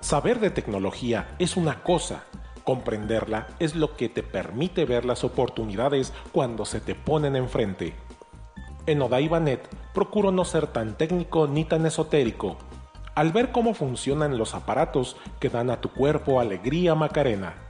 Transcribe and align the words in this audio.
Saber 0.00 0.38
de 0.38 0.50
tecnología 0.50 1.34
es 1.40 1.56
una 1.56 1.82
cosa, 1.82 2.22
comprenderla 2.62 3.48
es 3.58 3.74
lo 3.74 3.96
que 3.96 4.08
te 4.08 4.22
permite 4.22 4.84
ver 4.84 5.04
las 5.04 5.24
oportunidades 5.24 6.12
cuando 6.30 6.64
se 6.64 6.80
te 6.80 6.94
ponen 6.94 7.34
enfrente. 7.34 7.94
En 8.86 9.02
Odaibanet 9.02 9.68
procuro 9.92 10.30
no 10.30 10.44
ser 10.44 10.68
tan 10.68 10.96
técnico 10.96 11.48
ni 11.48 11.64
tan 11.64 11.86
esotérico, 11.86 12.56
al 13.16 13.32
ver 13.32 13.50
cómo 13.50 13.74
funcionan 13.74 14.38
los 14.38 14.54
aparatos 14.54 15.16
que 15.40 15.48
dan 15.48 15.70
a 15.70 15.80
tu 15.80 15.92
cuerpo 15.92 16.38
alegría 16.38 16.94
Macarena. 16.94 17.65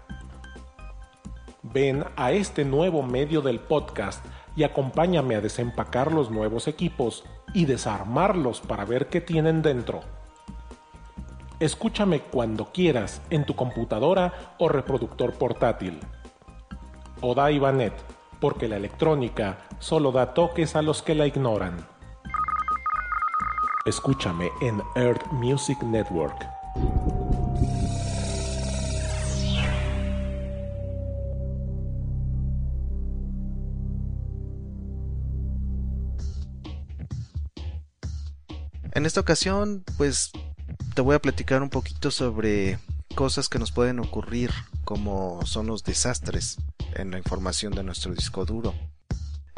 Ven 1.73 2.05
a 2.17 2.33
este 2.33 2.65
nuevo 2.65 3.03
medio 3.03 3.41
del 3.41 3.59
podcast 3.59 4.25
y 4.55 4.63
acompáñame 4.63 5.35
a 5.35 5.41
desempacar 5.41 6.13
los 6.13 6.31
nuevos 6.31 6.69
equipos 6.69 7.25
y 7.55 7.65
desarmarlos 7.65 8.61
para 8.61 8.85
ver 8.85 9.09
qué 9.09 9.21
tienen 9.21 9.63
dentro. 9.63 10.01
Escúchame 11.59 12.21
cuando 12.21 12.73
quieras 12.73 13.21
en 13.31 13.45
tu 13.45 13.57
computadora 13.57 14.55
o 14.59 14.69
reproductor 14.69 15.33
portátil. 15.35 15.99
Oda 17.21 17.51
Ivanet, 17.51 17.95
porque 18.41 18.69
la 18.69 18.77
electrónica 18.77 19.59
solo 19.79 20.13
da 20.13 20.35
toques 20.35 20.77
a 20.77 20.83
los 20.83 21.03
que 21.03 21.15
la 21.15 21.27
ignoran. 21.27 21.85
Escúchame 23.87 24.51
en 24.61 24.83
Earth 24.95 25.27
Music 25.33 25.83
Network. 25.83 26.56
Esta 39.17 39.23
ocasión, 39.23 39.83
pues 39.97 40.31
te 40.95 41.01
voy 41.01 41.15
a 41.15 41.19
platicar 41.19 41.63
un 41.63 41.71
poquito 41.71 42.11
sobre 42.11 42.79
cosas 43.15 43.49
que 43.49 43.59
nos 43.59 43.73
pueden 43.73 43.99
ocurrir, 43.99 44.51
como 44.85 45.41
son 45.47 45.69
los 45.69 45.85
desastres 45.85 46.59
en 46.93 47.13
la 47.13 47.17
información 47.17 47.73
de 47.73 47.83
nuestro 47.83 48.13
disco 48.13 48.45
duro. 48.45 48.75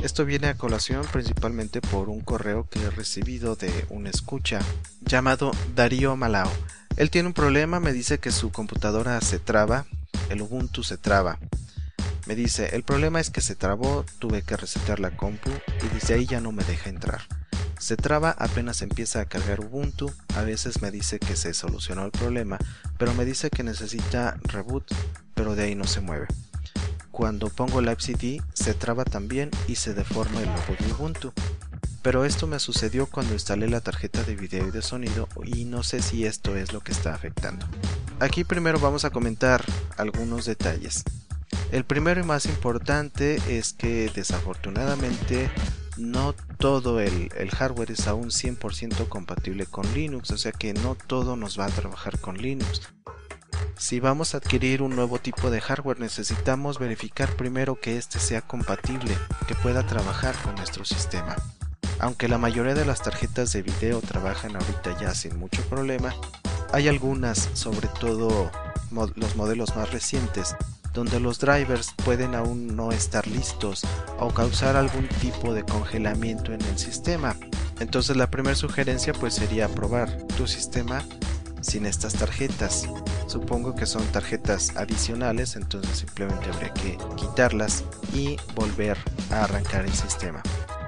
Esto 0.00 0.24
viene 0.24 0.46
a 0.46 0.56
colación 0.56 1.04
principalmente 1.10 1.80
por 1.80 2.08
un 2.08 2.20
correo 2.20 2.68
que 2.68 2.80
he 2.80 2.90
recibido 2.90 3.56
de 3.56 3.84
un 3.88 4.06
escucha 4.06 4.60
llamado 5.00 5.50
Darío 5.74 6.14
Malao. 6.14 6.52
Él 6.96 7.10
tiene 7.10 7.26
un 7.26 7.34
problema, 7.34 7.80
me 7.80 7.92
dice 7.92 8.20
que 8.20 8.30
su 8.30 8.52
computadora 8.52 9.20
se 9.22 9.40
traba, 9.40 9.86
el 10.30 10.40
Ubuntu 10.40 10.84
se 10.84 10.98
traba. 10.98 11.40
Me 12.26 12.36
dice, 12.36 12.76
el 12.76 12.84
problema 12.84 13.18
es 13.18 13.30
que 13.30 13.40
se 13.40 13.56
trabó, 13.56 14.04
tuve 14.20 14.42
que 14.42 14.56
resetear 14.56 15.00
la 15.00 15.16
compu 15.16 15.50
y 15.50 15.94
desde 15.94 16.14
ahí 16.14 16.26
ya 16.26 16.40
no 16.40 16.52
me 16.52 16.62
deja 16.62 16.90
entrar. 16.90 17.22
Se 17.78 17.96
traba 17.96 18.30
apenas 18.38 18.82
empieza 18.82 19.20
a 19.20 19.24
cargar 19.24 19.60
Ubuntu, 19.60 20.12
a 20.34 20.42
veces 20.42 20.82
me 20.82 20.90
dice 20.90 21.18
que 21.18 21.36
se 21.36 21.54
solucionó 21.54 22.04
el 22.04 22.10
problema, 22.10 22.58
pero 22.98 23.14
me 23.14 23.24
dice 23.24 23.50
que 23.50 23.62
necesita 23.62 24.36
reboot, 24.42 24.84
pero 25.34 25.54
de 25.54 25.64
ahí 25.64 25.74
no 25.74 25.84
se 25.84 26.00
mueve. 26.00 26.26
Cuando 27.12 27.48
pongo 27.48 27.80
Live 27.80 28.00
CD 28.00 28.42
se 28.52 28.74
traba 28.74 29.04
también 29.04 29.50
y 29.66 29.76
se 29.76 29.94
deforma 29.94 30.40
el 30.40 30.46
logo 30.46 30.76
de 30.78 30.92
Ubuntu. 30.92 31.32
Pero 32.02 32.24
esto 32.24 32.46
me 32.46 32.58
sucedió 32.58 33.06
cuando 33.06 33.32
instalé 33.32 33.68
la 33.68 33.80
tarjeta 33.80 34.22
de 34.22 34.36
video 34.36 34.68
y 34.68 34.70
de 34.70 34.82
sonido 34.82 35.28
y 35.44 35.64
no 35.64 35.82
sé 35.82 36.00
si 36.00 36.24
esto 36.24 36.56
es 36.56 36.72
lo 36.72 36.80
que 36.80 36.92
está 36.92 37.14
afectando. 37.14 37.66
Aquí 38.20 38.44
primero 38.44 38.78
vamos 38.78 39.04
a 39.04 39.10
comentar 39.10 39.64
algunos 39.96 40.46
detalles. 40.46 41.04
El 41.70 41.84
primero 41.84 42.20
y 42.20 42.24
más 42.24 42.46
importante 42.46 43.40
es 43.48 43.72
que 43.72 44.10
desafortunadamente 44.14 45.50
no 45.98 46.34
todo 46.58 47.00
el, 47.00 47.30
hardware 47.50 47.90
es 47.90 48.06
aún 48.06 48.28
100% 48.28 49.08
compatible 49.08 49.66
con 49.66 49.92
Linux, 49.94 50.30
o 50.30 50.38
sea 50.38 50.52
que 50.52 50.72
no 50.72 50.94
todo 50.94 51.36
nos 51.36 51.58
va 51.58 51.66
a 51.66 51.70
trabajar 51.70 52.18
con 52.20 52.38
Linux. 52.38 52.82
Si 53.76 54.00
vamos 54.00 54.34
a 54.34 54.38
adquirir 54.38 54.82
un 54.82 54.96
nuevo 54.96 55.18
tipo 55.18 55.50
de 55.50 55.60
hardware 55.60 56.00
necesitamos 56.00 56.78
verificar 56.78 57.36
primero 57.36 57.80
que 57.80 57.96
éste 57.96 58.18
sea 58.18 58.42
compatible, 58.42 59.16
que 59.46 59.54
pueda 59.54 59.86
trabajar 59.86 60.34
con 60.42 60.54
nuestro 60.54 60.84
sistema. 60.84 61.36
Aunque 62.00 62.28
la 62.28 62.38
mayoría 62.38 62.74
de 62.74 62.84
las 62.84 63.02
tarjetas 63.02 63.52
de 63.52 63.62
video 63.62 64.00
trabajan 64.00 64.54
ahorita 64.56 64.98
ya 65.00 65.14
sin 65.14 65.38
mucho 65.38 65.62
problema, 65.62 66.14
hay 66.72 66.86
algunas, 66.86 67.50
sobre 67.54 67.88
todo 68.00 68.50
los 68.90 69.36
modelos 69.36 69.74
más 69.76 69.90
recientes, 69.90 70.54
donde 70.92 71.20
los 71.20 71.38
drivers 71.38 71.94
pueden 72.04 72.34
aún 72.34 72.76
no 72.76 72.92
estar 72.92 73.26
listos 73.26 73.82
o 74.18 74.30
causar 74.30 74.76
algún 74.76 75.08
tipo 75.20 75.54
de 75.54 75.62
congelamiento 75.64 76.52
en 76.52 76.62
el 76.62 76.78
sistema. 76.78 77.36
Entonces 77.80 78.16
la 78.16 78.30
primera 78.30 78.56
sugerencia 78.56 79.12
pues 79.12 79.34
sería 79.34 79.68
probar 79.68 80.10
tu 80.36 80.46
sistema 80.46 81.02
sin 81.60 81.86
estas 81.86 82.14
tarjetas. 82.14 82.88
Supongo 83.26 83.74
que 83.74 83.86
son 83.86 84.04
tarjetas 84.06 84.76
adicionales, 84.76 85.56
entonces 85.56 85.98
simplemente 85.98 86.50
habría 86.50 86.72
que 86.72 86.96
quitarlas 87.16 87.84
y 88.14 88.36
volver 88.54 88.96
a 89.30 89.44
arrancar 89.44 89.84
el 89.84 89.92
sistema. 89.92 90.42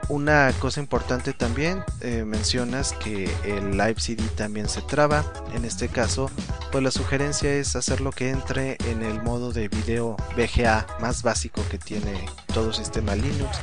Una 0.09 0.53
cosa 0.59 0.81
importante 0.81 1.33
también, 1.33 1.85
eh, 2.01 2.25
mencionas 2.25 2.93
que 2.95 3.31
el 3.45 3.73
Live 3.73 4.01
CD 4.01 4.25
también 4.37 4.69
se 4.69 4.83
traba. 4.83 5.25
En 5.55 5.65
este 5.65 5.89
caso, 5.89 6.31
pues 6.71 6.85
la 6.85 6.91
sugerencia 6.91 7.53
es 7.53 7.75
hacerlo 7.75 8.13
que 8.13 8.31
entre 8.31 8.77
en 8.89 9.03
el 9.03 9.23
modo 9.23 9.53
de 9.53 9.69
video 9.69 10.17
VGA 10.37 10.87
más 11.01 11.23
básico 11.23 11.63
que 11.71 11.79
tiene 11.79 12.27
todo 12.55 12.73
sistema 12.73 13.17
Linux. 13.17 13.59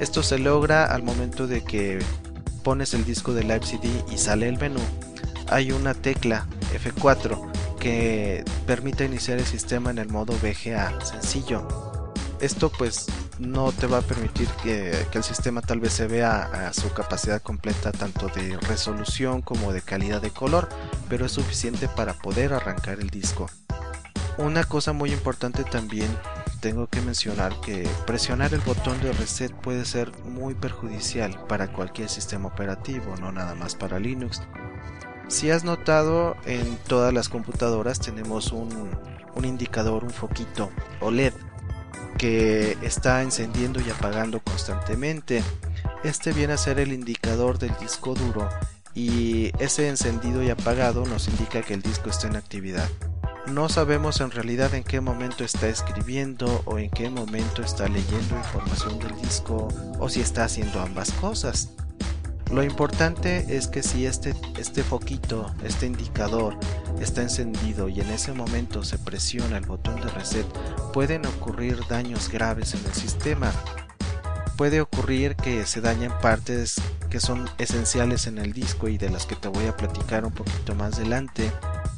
Esto 0.00 0.22
se 0.22 0.38
logra 0.38 0.84
al 0.84 1.02
momento 1.02 1.46
de 1.46 1.64
que 1.64 1.98
pones 2.62 2.92
el 2.94 3.04
disco 3.04 3.32
de 3.32 3.42
Live 3.42 3.64
CD 3.64 3.88
y 4.12 4.18
sale 4.18 4.48
el 4.48 4.58
menú. 4.58 4.80
Hay 5.48 5.72
una 5.72 5.94
tecla 5.94 6.46
F4 6.74 7.50
que 7.78 8.44
permite 8.66 9.04
iniciar 9.04 9.38
el 9.38 9.46
sistema 9.46 9.90
en 9.90 9.98
el 9.98 10.08
modo 10.08 10.34
VGA 10.34 11.04
sencillo. 11.04 11.66
Esto 12.40 12.70
pues 12.70 13.06
no 13.42 13.72
te 13.72 13.86
va 13.86 13.98
a 13.98 14.02
permitir 14.02 14.48
que, 14.62 15.06
el 15.12 15.22
sistema 15.22 15.60
tal 15.60 15.80
vez 15.80 15.92
se 15.92 16.06
vea 16.06 16.68
a 16.68 16.72
su 16.72 16.92
capacidad 16.92 17.42
completa 17.42 17.92
tanto 17.92 18.28
de 18.28 18.56
resolución 18.68 19.42
como 19.42 19.72
de 19.72 19.82
calidad 19.82 20.22
de 20.22 20.30
color, 20.30 20.68
pero 21.08 21.26
es 21.26 21.32
suficiente 21.32 21.88
para 21.88 22.14
poder 22.14 22.52
arrancar 22.52 23.00
el 23.00 23.10
disco. 23.10 23.50
Una 24.38 24.64
cosa 24.64 24.92
muy 24.92 25.12
importante 25.12 25.64
también 25.64 26.08
tengo 26.60 26.86
que 26.86 27.00
mencionar 27.02 27.60
que 27.60 27.86
presionar 28.06 28.54
el 28.54 28.60
botón 28.60 29.00
de 29.00 29.12
reset 29.12 29.52
puede 29.52 29.84
ser 29.84 30.10
muy 30.24 30.54
perjudicial 30.54 31.44
para 31.46 31.72
cualquier 31.72 32.08
sistema 32.08 32.48
operativo, 32.48 33.16
no 33.20 33.32
nada 33.32 33.54
más 33.54 33.74
para 33.74 33.98
Linux. 33.98 34.40
Si 35.28 35.50
has 35.50 35.64
notado, 35.64 36.36
en 36.46 36.76
todas 36.86 37.12
las 37.12 37.28
computadoras 37.28 38.00
tenemos 38.00 38.52
un, 38.52 38.90
un 39.34 39.44
indicador, 39.44 40.04
un 40.04 40.10
foquito 40.10 40.70
OLED 41.00 41.34
que 42.22 42.78
está 42.82 43.20
encendiendo 43.20 43.80
y 43.80 43.90
apagando 43.90 44.38
constantemente. 44.38 45.42
Este 46.04 46.32
viene 46.32 46.52
a 46.52 46.56
ser 46.56 46.78
el 46.78 46.92
indicador 46.92 47.58
del 47.58 47.76
disco 47.80 48.14
duro 48.14 48.48
y 48.94 49.50
ese 49.58 49.88
encendido 49.88 50.40
y 50.40 50.48
apagado 50.48 51.04
nos 51.04 51.26
indica 51.26 51.62
que 51.62 51.74
el 51.74 51.82
disco 51.82 52.10
está 52.10 52.28
en 52.28 52.36
actividad. 52.36 52.88
No 53.48 53.68
sabemos 53.68 54.20
en 54.20 54.30
realidad 54.30 54.72
en 54.74 54.84
qué 54.84 55.00
momento 55.00 55.42
está 55.42 55.66
escribiendo 55.66 56.62
o 56.64 56.78
en 56.78 56.90
qué 56.90 57.10
momento 57.10 57.60
está 57.60 57.88
leyendo 57.88 58.36
información 58.36 59.00
del 59.00 59.20
disco 59.20 59.66
o 59.98 60.08
si 60.08 60.20
está 60.20 60.44
haciendo 60.44 60.80
ambas 60.80 61.10
cosas. 61.10 61.70
Lo 62.52 62.62
importante 62.62 63.56
es 63.56 63.66
que 63.66 63.82
si 63.82 64.06
este, 64.06 64.32
este 64.58 64.84
foquito, 64.84 65.52
este 65.64 65.86
indicador 65.86 66.56
está 67.00 67.22
encendido 67.22 67.88
y 67.88 68.00
en 68.00 68.10
ese 68.10 68.32
momento 68.32 68.82
se 68.84 68.98
presiona 68.98 69.58
el 69.58 69.66
botón 69.66 69.96
de 69.96 70.08
reset, 70.08 70.46
pueden 70.92 71.26
ocurrir 71.26 71.80
daños 71.88 72.28
graves 72.28 72.74
en 72.74 72.84
el 72.84 72.92
sistema. 72.94 73.52
Puede 74.56 74.80
ocurrir 74.80 75.34
que 75.36 75.66
se 75.66 75.80
dañen 75.80 76.12
partes 76.20 76.80
que 77.10 77.20
son 77.20 77.48
esenciales 77.58 78.26
en 78.26 78.38
el 78.38 78.52
disco 78.52 78.88
y 78.88 78.98
de 78.98 79.10
las 79.10 79.26
que 79.26 79.36
te 79.36 79.48
voy 79.48 79.66
a 79.66 79.76
platicar 79.76 80.24
un 80.24 80.32
poquito 80.32 80.74
más 80.74 80.94
adelante. 80.94 81.50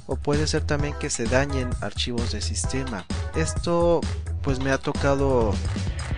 O 0.06 0.16
puede 0.16 0.46
ser 0.46 0.64
también 0.64 0.94
que 0.98 1.10
se 1.10 1.24
dañen 1.24 1.70
archivos 1.80 2.32
de 2.32 2.40
sistema. 2.40 3.06
Esto 3.34 4.00
pues 4.42 4.60
me 4.60 4.70
ha 4.70 4.78
tocado 4.78 5.54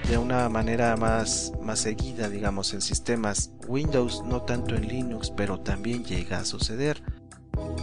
de 0.09 0.19
una 0.19 0.49
manera 0.49 0.97
más, 0.97 1.53
más 1.63 1.81
seguida, 1.81 2.29
digamos, 2.29 2.73
en 2.75 2.81
sistemas 2.81 3.51
Windows, 3.67 4.23
no 4.25 4.43
tanto 4.43 4.77
en 4.77 4.87
Linux, 4.87 5.33
pero 5.37 5.59
también 5.61 6.05
llega 6.05 6.39
a 6.39 6.45
suceder. 6.45 7.03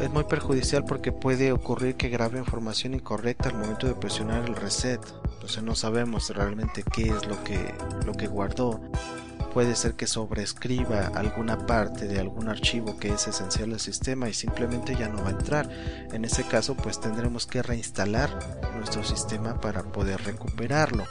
Es 0.02 0.10
muy 0.12 0.24
perjudicial 0.26 0.84
porque 0.86 1.12
puede 1.12 1.52
ocurrir 1.52 1.96
que 1.96 2.10
grabe 2.10 2.40
información 2.40 2.94
incorrecta 2.94 3.50
al 3.50 3.58
momento 3.58 3.88
de 3.88 3.96
presionar 3.96 4.46
el 4.46 4.56
reset. 4.56 5.00
Entonces 5.34 5.64
no 5.64 5.76
sabemos 5.76 6.30
realmente 6.30 6.84
qué 6.84 7.10
es 7.10 7.26
lo 7.26 7.44
que, 7.44 7.74
lo 8.06 8.14
que 8.14 8.28
guardó. 8.28 8.82
Puede 9.54 9.76
ser 9.76 9.94
que 9.94 10.08
sobrescriba 10.08 11.12
alguna 11.14 11.68
parte 11.68 12.08
de 12.08 12.20
algún 12.20 12.50
archivo 12.50 12.98
que 12.98 13.14
es 13.14 13.28
esencial 13.28 13.72
al 13.72 13.80
sistema 13.80 14.28
y 14.28 14.34
simplemente 14.34 14.96
ya 14.96 15.10
no 15.10 15.22
va 15.22 15.30
a 15.30 15.34
entrar. 15.34 15.70
En 16.12 16.26
ese 16.26 16.44
caso 16.44 16.76
pues 16.76 17.00
tendremos 17.00 17.46
que 17.46 17.62
reinstalar 17.62 18.32
nuestro 18.76 19.04
sistema 19.04 19.62
para 19.62 19.84
poder 19.84 20.24
recuperarlo. 20.24 21.04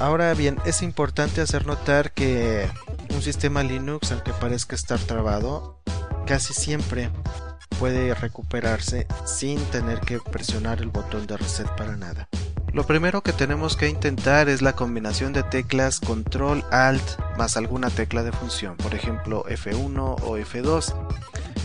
Ahora 0.00 0.34
bien, 0.34 0.58
es 0.64 0.82
importante 0.82 1.40
hacer 1.40 1.66
notar 1.66 2.12
que 2.12 2.68
un 3.10 3.22
sistema 3.22 3.62
Linux, 3.62 4.10
aunque 4.10 4.32
parezca 4.32 4.74
estar 4.74 4.98
trabado, 4.98 5.78
casi 6.26 6.52
siempre 6.52 7.10
puede 7.78 8.14
recuperarse 8.14 9.06
sin 9.24 9.58
tener 9.66 10.00
que 10.00 10.18
presionar 10.18 10.80
el 10.80 10.88
botón 10.88 11.26
de 11.26 11.36
reset 11.36 11.68
para 11.76 11.96
nada. 11.96 12.28
Lo 12.74 12.84
primero 12.86 13.22
que 13.22 13.32
tenemos 13.32 13.76
que 13.76 13.88
intentar 13.88 14.48
es 14.48 14.60
la 14.60 14.74
combinación 14.74 15.32
de 15.32 15.44
teclas 15.44 16.00
control 16.00 16.64
alt 16.72 17.04
más 17.38 17.56
alguna 17.56 17.88
tecla 17.88 18.24
de 18.24 18.32
función, 18.32 18.76
por 18.76 18.96
ejemplo 18.96 19.44
F1 19.44 20.16
o 20.22 20.38
F2. 20.38 20.92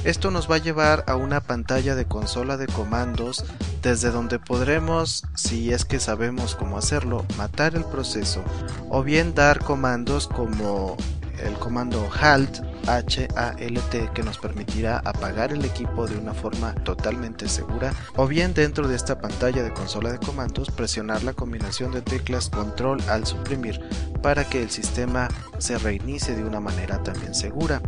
Esto 0.04 0.30
nos 0.30 0.50
va 0.50 0.56
a 0.56 0.60
llevar 0.60 1.04
a 1.08 1.16
una 1.16 1.42
pantalla 1.42 1.96
de 1.96 2.06
consola 2.06 2.58
de 2.58 2.68
comandos 2.68 3.44
desde 3.82 4.12
donde 4.12 4.38
podremos, 4.38 5.26
si 5.36 5.74
es 5.74 5.84
que 5.84 6.00
sabemos 6.00 6.56
cómo 6.56 6.78
hacerlo, 6.78 7.26
matar 7.38 7.76
el 7.76 7.86
proceso 7.86 8.44
o 8.90 9.02
bien 9.02 9.34
dar 9.34 9.60
comandos 9.60 10.28
como 10.28 10.96
el 11.44 11.54
comando 11.56 12.08
HALT, 12.22 12.69
H-A-L-T, 12.88 14.10
que 14.14 14.24
nos 14.24 14.38
permitirá 14.38 15.00
apagar 15.06 15.52
el 15.52 15.66
equipo 15.66 16.08
de 16.08 16.18
una 16.18 16.34
forma 16.34 16.74
totalmente 16.76 17.48
segura, 17.48 17.94
o 18.16 18.28
bien 18.28 18.54
dentro 18.54 18.88
de 18.88 18.96
esta 18.96 19.20
pantalla 19.20 19.64
de 19.64 19.74
consola 19.74 20.12
de 20.12 20.20
comandos 20.20 20.72
presionar 20.72 21.24
la 21.24 21.34
combinación 21.34 21.92
de 21.92 22.02
teclas 22.02 22.50
control 22.50 23.02
al 23.10 23.26
suprimir 23.26 23.80
para 24.22 24.44
que 24.44 24.62
el 24.62 24.70
sistema 24.70 25.28
se 25.58 25.78
reinicie 25.78 26.36
de 26.36 26.44
una 26.44 26.60
manera 26.60 27.02
también 27.04 27.34
segura. 27.34 27.82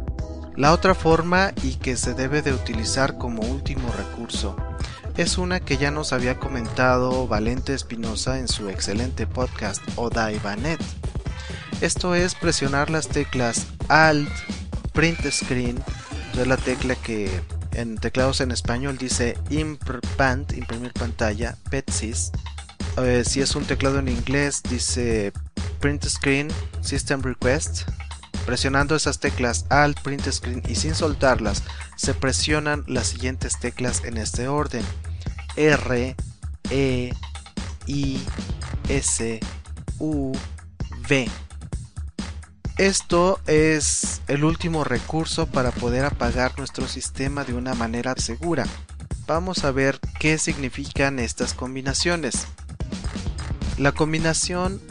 La 0.56 0.74
otra 0.74 0.94
forma 0.94 1.54
y 1.64 1.76
que 1.76 1.96
se 1.96 2.14
debe 2.14 2.42
de 2.42 2.54
utilizar 2.54 3.18
como 3.18 3.42
último 3.42 3.90
recurso 3.98 4.56
es 5.18 5.38
una 5.38 5.60
que 5.60 5.78
ya 5.78 5.92
nos 5.92 6.14
había 6.14 6.38
comentado 6.38 7.28
Valente 7.28 7.74
Espinosa 7.74 8.40
en 8.40 8.48
su 8.48 8.70
excelente 8.70 9.28
podcast 9.28 9.82
Odaibanet. 9.96 10.80
Esto 11.82 12.16
es 12.16 12.36
presionar 12.36 12.90
las 12.90 13.08
teclas 13.08 13.66
Alt, 13.88 14.30
Print 14.94 15.20
Screen, 15.30 15.84
es 16.38 16.48
la 16.48 16.58
tecla 16.58 16.96
que 16.96 17.30
en 17.74 17.98
teclados 17.98 18.42
en 18.42 18.52
español 18.52 18.98
dice 18.98 19.38
Imprpant, 19.50 20.52
imprimir 20.54 20.94
pantalla, 20.94 21.58
PETSYS. 21.70 22.32
Si 23.26 23.42
es 23.42 23.56
un 23.56 23.64
teclado 23.66 24.00
en 24.00 24.10
inglés 24.10 24.62
dice 24.70 25.32
Print 25.80 26.06
Screen, 26.06 26.50
System 26.82 27.22
Request, 27.22 27.84
Presionando 28.46 28.96
esas 28.96 29.20
teclas 29.20 29.66
Alt, 29.70 30.00
Print 30.02 30.28
Screen 30.30 30.64
y 30.68 30.76
sin 30.76 30.96
soltarlas, 30.96 31.64
se 31.96 32.14
presionan 32.14 32.84
las 32.88 33.08
siguientes 33.08 33.60
teclas 33.60 34.04
en 34.04 34.18
este 34.18 34.48
orden. 34.48 34.84
R, 35.56 36.16
E, 36.72 37.14
I, 37.86 38.22
S, 38.90 39.40
U, 40.00 40.32
V. 41.08 41.30
Esto 42.82 43.40
es 43.46 44.24
el 44.28 44.44
último 44.44 44.84
recurso 44.84 45.46
para 45.46 45.70
poder 45.70 46.04
apagar 46.04 46.58
nuestro 46.58 46.88
sistema 46.88 47.44
de 47.44 47.54
una 47.54 47.76
manera 47.76 48.16
segura. 48.18 48.66
Vamos 49.28 49.66
a 49.66 49.72
ver 49.72 50.00
qué 50.20 50.40
significan 50.40 51.20
estas 51.20 51.54
combinaciones. 51.54 52.48
La 53.78 53.92
combinación 53.92 54.82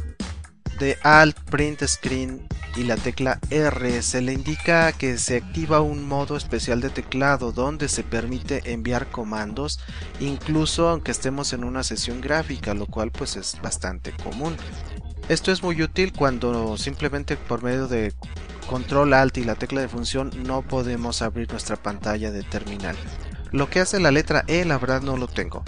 de 0.78 0.98
Alt 1.02 1.36
Print 1.50 1.82
Screen 1.84 2.46
y 2.76 2.84
la 2.84 2.94
tecla 2.94 3.40
R 3.50 4.02
se 4.02 4.20
le 4.20 4.34
indica 4.34 4.92
que 4.92 5.18
se 5.18 5.38
activa 5.38 5.80
un 5.80 6.06
modo 6.06 6.36
especial 6.36 6.80
de 6.80 6.90
teclado 6.90 7.50
donde 7.50 7.88
se 7.88 8.04
permite 8.04 8.72
enviar 8.72 9.10
comandos 9.10 9.80
incluso 10.20 10.88
aunque 10.88 11.10
estemos 11.10 11.52
en 11.52 11.64
una 11.64 11.82
sesión 11.82 12.20
gráfica, 12.20 12.72
lo 12.72 12.86
cual 12.86 13.10
pues 13.10 13.34
es 13.34 13.58
bastante 13.60 14.12
común. 14.12 14.56
Esto 15.30 15.52
es 15.52 15.62
muy 15.62 15.80
útil 15.80 16.12
cuando 16.12 16.76
simplemente 16.76 17.36
por 17.36 17.62
medio 17.62 17.86
de 17.86 18.12
control 18.66 19.14
alt 19.14 19.38
y 19.38 19.44
la 19.44 19.54
tecla 19.54 19.80
de 19.80 19.86
función 19.86 20.32
no 20.44 20.62
podemos 20.62 21.22
abrir 21.22 21.48
nuestra 21.52 21.76
pantalla 21.76 22.32
de 22.32 22.42
terminal. 22.42 22.96
Lo 23.52 23.70
que 23.70 23.78
hace 23.78 24.00
la 24.00 24.10
letra 24.10 24.42
E 24.48 24.64
la 24.64 24.76
verdad 24.76 25.02
no 25.02 25.16
lo 25.16 25.28
tengo. 25.28 25.62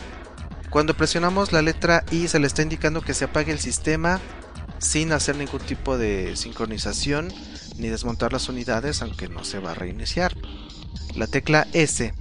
Cuando 0.69 0.97
presionamos 0.97 1.52
la 1.52 1.62
letra 1.62 2.02
I 2.11 2.26
se 2.26 2.40
le 2.40 2.49
está 2.49 2.62
indicando 2.62 3.02
que 3.02 3.14
se 3.14 3.26
apague 3.26 3.52
el 3.52 3.61
sistema 3.61 4.21
sin 4.78 5.12
hacer 5.12 5.37
ningún 5.37 5.61
tipo 5.61 5.97
de 5.97 6.35
sincronización 6.35 7.33
ni 7.78 7.87
desmontar 7.87 8.33
las 8.33 8.49
unidades 8.49 9.00
aunque 9.00 9.28
no 9.28 9.45
se 9.45 9.61
va 9.61 9.71
a 9.71 9.75
reiniciar. 9.75 10.35
La 11.14 11.28
tecla 11.28 11.69
S 11.73 12.12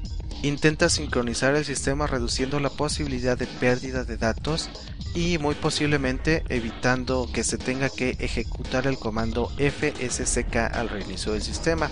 intenta 0.43 0.89
sincronizar 0.89 1.55
el 1.55 1.65
sistema 1.65 2.07
reduciendo 2.07 2.59
la 2.59 2.69
posibilidad 2.69 3.37
de 3.37 3.47
pérdida 3.47 4.03
de 4.03 4.17
datos 4.17 4.69
y 5.13 5.37
muy 5.37 5.55
posiblemente 5.55 6.43
evitando 6.49 7.29
que 7.31 7.43
se 7.43 7.57
tenga 7.57 7.89
que 7.89 8.17
ejecutar 8.19 8.87
el 8.87 8.97
comando 8.97 9.51
fsck 9.57 10.55
al 10.73 10.89
reinicio 10.89 11.33
del 11.33 11.41
sistema. 11.41 11.89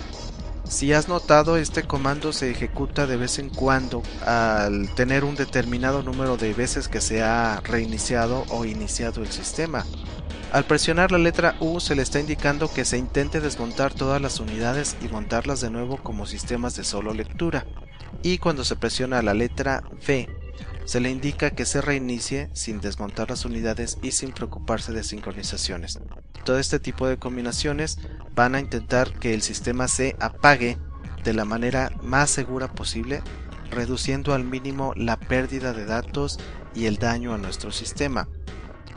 Si 0.64 0.92
has 0.92 1.08
notado, 1.08 1.56
este 1.56 1.82
comando 1.82 2.32
se 2.32 2.50
ejecuta 2.50 3.06
de 3.06 3.16
vez 3.16 3.40
en 3.40 3.50
cuando 3.50 4.02
al 4.24 4.88
tener 4.94 5.24
un 5.24 5.34
determinado 5.34 6.02
número 6.02 6.36
de 6.36 6.54
veces 6.54 6.86
que 6.86 7.00
se 7.00 7.22
ha 7.22 7.60
reiniciado 7.64 8.44
o 8.50 8.64
iniciado 8.64 9.22
el 9.22 9.32
sistema. 9.32 9.84
Al 10.52 10.64
presionar 10.64 11.12
la 11.12 11.18
letra 11.18 11.56
U 11.60 11.80
se 11.80 11.94
le 11.94 12.02
está 12.02 12.20
indicando 12.20 12.72
que 12.72 12.84
se 12.84 12.98
intente 12.98 13.40
desmontar 13.40 13.94
todas 13.94 14.20
las 14.20 14.38
unidades 14.38 14.96
y 15.00 15.08
montarlas 15.08 15.60
de 15.60 15.70
nuevo 15.70 15.96
como 15.96 16.26
sistemas 16.26 16.76
de 16.76 16.84
solo 16.84 17.14
lectura. 17.14 17.66
Y 18.22 18.38
cuando 18.38 18.64
se 18.64 18.76
presiona 18.76 19.22
la 19.22 19.34
letra 19.34 19.82
V, 20.06 20.28
se 20.84 21.00
le 21.00 21.10
indica 21.10 21.50
que 21.50 21.64
se 21.64 21.80
reinicie 21.80 22.50
sin 22.52 22.80
desmontar 22.80 23.30
las 23.30 23.44
unidades 23.44 23.98
y 24.02 24.12
sin 24.12 24.32
preocuparse 24.32 24.92
de 24.92 25.04
sincronizaciones. 25.04 25.98
Todo 26.44 26.58
este 26.58 26.80
tipo 26.80 27.06
de 27.06 27.18
combinaciones 27.18 27.98
van 28.34 28.54
a 28.54 28.60
intentar 28.60 29.12
que 29.18 29.34
el 29.34 29.42
sistema 29.42 29.88
se 29.88 30.16
apague 30.20 30.78
de 31.24 31.34
la 31.34 31.44
manera 31.44 31.90
más 32.02 32.30
segura 32.30 32.72
posible, 32.72 33.22
reduciendo 33.70 34.34
al 34.34 34.44
mínimo 34.44 34.92
la 34.96 35.16
pérdida 35.16 35.72
de 35.72 35.84
datos 35.84 36.38
y 36.74 36.86
el 36.86 36.96
daño 36.96 37.34
a 37.34 37.38
nuestro 37.38 37.70
sistema 37.70 38.26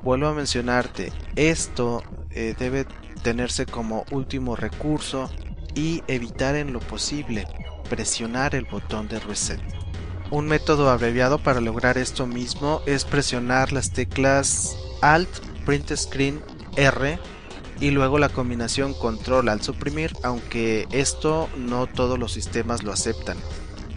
vuelvo 0.03 0.27
a 0.27 0.33
mencionarte, 0.33 1.11
esto 1.35 2.03
eh, 2.29 2.55
debe 2.59 2.85
tenerse 3.23 3.65
como 3.65 4.05
último 4.11 4.55
recurso 4.55 5.31
y 5.75 6.03
evitar 6.07 6.55
en 6.55 6.73
lo 6.73 6.79
posible 6.79 7.47
presionar 7.89 8.55
el 8.55 8.65
botón 8.65 9.07
de 9.07 9.19
reset. 9.19 9.61
Un 10.31 10.47
método 10.47 10.89
abreviado 10.89 11.37
para 11.37 11.61
lograr 11.61 11.97
esto 11.97 12.25
mismo 12.25 12.81
es 12.85 13.05
presionar 13.05 13.71
las 13.71 13.91
teclas 13.91 14.75
Alt 15.01 15.29
Print 15.65 15.95
Screen 15.95 16.41
R 16.75 17.19
y 17.79 17.91
luego 17.91 18.17
la 18.17 18.29
combinación 18.29 18.93
Control 18.93 19.49
al 19.49 19.61
suprimir, 19.61 20.13
aunque 20.23 20.87
esto 20.91 21.49
no 21.57 21.87
todos 21.87 22.17
los 22.17 22.31
sistemas 22.31 22.83
lo 22.83 22.91
aceptan. 22.91 23.37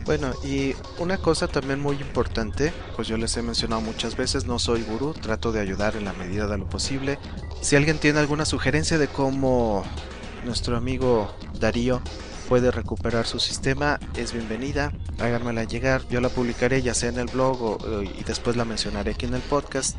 Bueno, 0.05 0.33
y 0.45 0.75
una 0.99 1.19
cosa 1.19 1.49
también 1.49 1.81
muy 1.81 1.97
importante, 1.97 2.73
pues 2.95 3.09
yo 3.09 3.17
les 3.17 3.37
he 3.37 3.43
mencionado 3.43 3.83
muchas 3.83 4.17
veces, 4.17 4.47
no 4.47 4.61
soy 4.61 4.83
gurú, 4.83 5.15
trato 5.15 5.51
de 5.51 5.61
ayudar 5.61 5.97
en 5.97 6.05
la 6.05 6.13
medida 6.13 6.47
de 6.47 6.59
lo 6.59 6.69
posible. 6.69 7.19
Si 7.61 7.75
alguien 7.75 7.99
tiene 7.99 8.21
alguna 8.21 8.45
sugerencia 8.45 8.99
de 8.99 9.09
cómo 9.09 9.85
nuestro 10.45 10.77
amigo 10.77 11.35
Darío 11.59 12.01
puede 12.49 12.71
recuperar 12.71 13.27
su 13.27 13.39
sistema, 13.39 13.99
es 14.17 14.33
bienvenida, 14.33 14.93
háganmela 15.19 15.65
llegar, 15.65 16.07
yo 16.09 16.21
la 16.21 16.29
publicaré 16.29 16.81
ya 16.81 16.95
sea 16.95 17.11
en 17.11 17.19
el 17.19 17.27
blog 17.27 17.79
y 18.03 18.23
después 18.25 18.57
la 18.57 18.65
mencionaré 18.65 19.13
aquí 19.13 19.27
en 19.27 19.35
el 19.35 19.43
podcast 19.43 19.97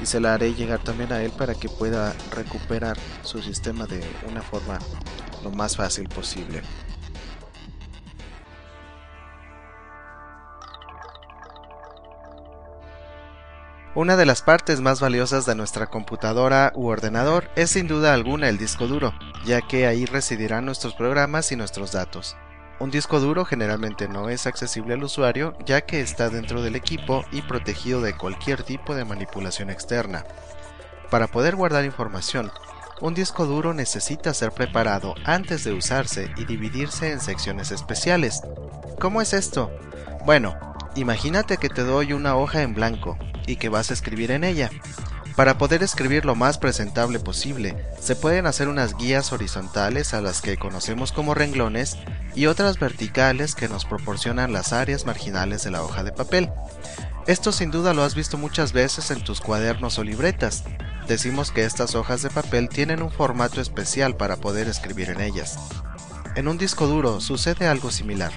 y 0.00 0.06
se 0.06 0.20
la 0.20 0.34
haré 0.34 0.54
llegar 0.54 0.82
también 0.82 1.12
a 1.12 1.22
él 1.22 1.32
para 1.32 1.54
que 1.54 1.68
pueda 1.68 2.14
recuperar 2.34 2.96
su 3.22 3.42
sistema 3.42 3.86
de 3.86 4.02
una 4.28 4.42
forma 4.42 4.78
lo 5.42 5.50
más 5.50 5.76
fácil 5.76 6.08
posible. 6.08 6.62
Una 14.00 14.16
de 14.16 14.24
las 14.24 14.40
partes 14.40 14.80
más 14.80 14.98
valiosas 14.98 15.44
de 15.44 15.54
nuestra 15.54 15.88
computadora 15.88 16.72
u 16.74 16.86
ordenador 16.86 17.50
es 17.54 17.68
sin 17.68 17.86
duda 17.86 18.14
alguna 18.14 18.48
el 18.48 18.56
disco 18.56 18.86
duro, 18.86 19.12
ya 19.44 19.60
que 19.60 19.86
ahí 19.86 20.06
residirán 20.06 20.64
nuestros 20.64 20.94
programas 20.94 21.52
y 21.52 21.56
nuestros 21.56 21.92
datos. 21.92 22.34
Un 22.78 22.90
disco 22.90 23.20
duro 23.20 23.44
generalmente 23.44 24.08
no 24.08 24.30
es 24.30 24.46
accesible 24.46 24.94
al 24.94 25.04
usuario 25.04 25.54
ya 25.66 25.82
que 25.82 26.00
está 26.00 26.30
dentro 26.30 26.62
del 26.62 26.76
equipo 26.76 27.26
y 27.30 27.42
protegido 27.42 28.00
de 28.00 28.16
cualquier 28.16 28.62
tipo 28.62 28.94
de 28.94 29.04
manipulación 29.04 29.68
externa. 29.68 30.24
Para 31.10 31.26
poder 31.26 31.54
guardar 31.54 31.84
información, 31.84 32.50
un 33.02 33.12
disco 33.12 33.44
duro 33.44 33.74
necesita 33.74 34.32
ser 34.32 34.52
preparado 34.52 35.14
antes 35.26 35.62
de 35.62 35.74
usarse 35.74 36.32
y 36.38 36.46
dividirse 36.46 37.12
en 37.12 37.20
secciones 37.20 37.70
especiales. 37.70 38.40
¿Cómo 38.98 39.20
es 39.20 39.34
esto? 39.34 39.70
Bueno, 40.24 40.69
imagínate 40.94 41.56
que 41.56 41.68
te 41.68 41.82
doy 41.82 42.12
una 42.12 42.36
hoja 42.36 42.62
en 42.62 42.74
blanco 42.74 43.18
y 43.46 43.56
que 43.56 43.68
vas 43.68 43.90
a 43.90 43.94
escribir 43.94 44.30
en 44.30 44.44
ella. 44.44 44.70
Para 45.36 45.56
poder 45.56 45.82
escribir 45.82 46.24
lo 46.24 46.34
más 46.34 46.58
presentable 46.58 47.18
posible, 47.18 47.76
se 47.98 48.16
pueden 48.16 48.46
hacer 48.46 48.68
unas 48.68 48.96
guías 48.96 49.32
horizontales 49.32 50.12
a 50.12 50.20
las 50.20 50.42
que 50.42 50.56
conocemos 50.56 51.12
como 51.12 51.34
renglones 51.34 51.96
y 52.34 52.46
otras 52.46 52.78
verticales 52.78 53.54
que 53.54 53.68
nos 53.68 53.84
proporcionan 53.84 54.52
las 54.52 54.72
áreas 54.72 55.06
marginales 55.06 55.62
de 55.64 55.70
la 55.70 55.82
hoja 55.82 56.02
de 56.02 56.12
papel. 56.12 56.50
Esto 57.26 57.52
sin 57.52 57.70
duda 57.70 57.94
lo 57.94 58.02
has 58.02 58.14
visto 58.14 58.38
muchas 58.38 58.72
veces 58.72 59.10
en 59.10 59.22
tus 59.22 59.40
cuadernos 59.40 59.98
o 59.98 60.04
libretas. 60.04 60.64
Decimos 61.06 61.50
que 61.50 61.64
estas 61.64 61.94
hojas 61.94 62.22
de 62.22 62.30
papel 62.30 62.68
tienen 62.68 63.02
un 63.02 63.10
formato 63.10 63.60
especial 63.60 64.16
para 64.16 64.36
poder 64.36 64.68
escribir 64.68 65.10
en 65.10 65.20
ellas. 65.20 65.58
En 66.34 66.48
un 66.48 66.58
disco 66.58 66.86
duro 66.86 67.20
sucede 67.20 67.66
algo 67.66 67.90
similar. 67.90 68.32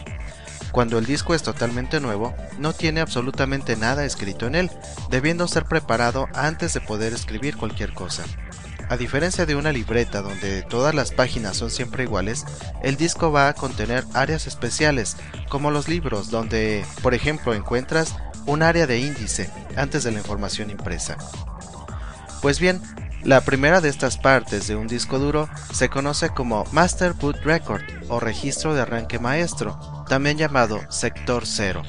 Cuando 0.74 0.98
el 0.98 1.06
disco 1.06 1.36
es 1.36 1.44
totalmente 1.44 2.00
nuevo, 2.00 2.36
no 2.58 2.74
tiene 2.74 3.00
absolutamente 3.00 3.76
nada 3.76 4.06
escrito 4.06 4.48
en 4.48 4.56
él, 4.56 4.72
debiendo 5.12 5.48
ser 5.48 5.66
preparado 5.66 6.28
antes 6.34 6.74
de 6.74 6.82
poder 6.82 7.14
escribir 7.14 7.58
cualquier 7.58 7.94
cosa. 7.94 8.24
A 8.90 8.98
diferencia 8.98 9.46
de 9.46 9.56
una 9.56 9.72
libreta 9.72 10.24
donde 10.24 10.64
todas 10.64 10.96
las 10.96 11.12
páginas 11.12 11.58
son 11.58 11.70
siempre 11.70 12.06
iguales, 12.06 12.44
el 12.82 12.98
disco 12.98 13.32
va 13.32 13.50
a 13.50 13.54
contener 13.54 14.04
áreas 14.16 14.48
especiales, 14.48 15.16
como 15.48 15.70
los 15.70 15.88
libros, 15.88 16.32
donde, 16.32 16.84
por 17.04 17.14
ejemplo, 17.14 17.54
encuentras 17.54 18.16
un 18.48 18.64
área 18.64 18.88
de 18.88 19.00
índice 19.00 19.52
antes 19.76 20.04
de 20.04 20.12
la 20.12 20.18
información 20.18 20.72
impresa. 20.72 21.18
Pues 22.42 22.60
bien, 22.60 22.82
la 23.24 23.42
primera 23.42 23.80
de 23.80 23.90
estas 23.90 24.18
partes 24.18 24.68
de 24.68 24.76
un 24.76 24.88
disco 24.88 25.20
duro 25.20 25.48
se 25.72 25.90
conoce 25.90 26.30
como 26.30 26.66
Master 26.72 27.14
Boot 27.14 27.38
Record 27.44 27.84
o 28.10 28.20
registro 28.20 28.74
de 28.74 28.82
arranque 28.82 29.20
maestro, 29.20 29.80
también 30.14 30.38
llamado 30.38 30.80
sector 30.92 31.48
0. 31.48 31.82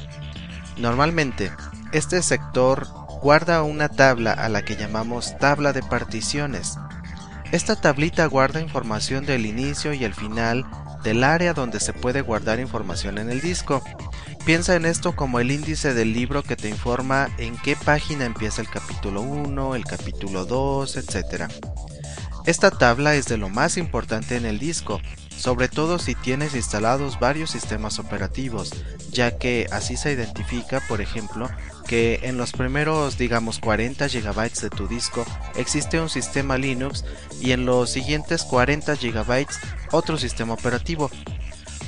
Normalmente, 0.78 1.52
este 1.93 2.23
sector 2.23 2.88
guarda 3.21 3.62
una 3.62 3.90
tabla 3.90 4.33
a 4.33 4.49
la 4.49 4.64
que 4.64 4.76
llamamos 4.76 5.37
tabla 5.37 5.75
de 5.75 5.83
particiones. 5.83 6.78
Esta 7.52 7.76
tablita 7.76 8.25
guarda 8.25 8.62
información 8.62 9.26
del 9.26 9.45
inicio 9.45 9.93
y 9.93 10.04
el 10.04 10.14
final 10.14 10.64
del 11.02 11.23
área 11.23 11.52
donde 11.52 11.81
se 11.81 11.93
puede 11.93 12.23
guardar 12.23 12.61
información 12.61 13.19
en 13.19 13.28
el 13.28 13.43
disco. 13.43 13.85
Piensa 14.47 14.75
en 14.75 14.87
esto 14.87 15.14
como 15.14 15.38
el 15.38 15.50
índice 15.50 15.93
del 15.93 16.14
libro 16.14 16.43
que 16.43 16.57
te 16.57 16.71
informa 16.71 17.28
en 17.37 17.59
qué 17.59 17.76
página 17.76 18.25
empieza 18.25 18.62
el 18.62 18.71
capítulo 18.71 19.21
1, 19.21 19.75
el 19.75 19.85
capítulo 19.85 20.47
2, 20.47 20.97
etc. 20.97 21.52
Esta 22.47 22.71
tabla 22.71 23.16
es 23.16 23.26
de 23.26 23.37
lo 23.37 23.50
más 23.50 23.76
importante 23.76 24.37
en 24.37 24.47
el 24.47 24.59
disco, 24.59 24.99
sobre 25.37 25.69
todo 25.69 25.99
si 25.99 26.14
tienes 26.14 26.55
instalados 26.55 27.19
varios 27.19 27.50
sistemas 27.50 27.99
operativos, 27.99 28.73
ya 29.11 29.38
que 29.38 29.67
así 29.71 29.97
se 29.97 30.12
identifica, 30.12 30.81
por 30.88 31.00
ejemplo, 31.00 31.49
que 31.87 32.21
en 32.23 32.38
los 32.38 32.53
primeros, 32.53 33.19
digamos, 33.19 33.59
40 33.59 34.09
GB 34.09 34.61
de 34.61 34.71
tu 34.71 34.88
disco 34.88 35.25
existe 35.57 36.00
un 36.00 36.09
sistema 36.09 36.57
Linux 36.59 37.05
y 37.41 37.53
en 37.53 37.67
los 37.67 37.91
siguientes 37.91 38.45
40 38.45 38.95
GB 38.95 39.47
otro 39.93 40.19
sistema 40.19 40.55
operativo. 40.55 41.11